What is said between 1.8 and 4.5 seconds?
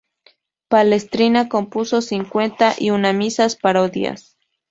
cincuenta y una misas parodias.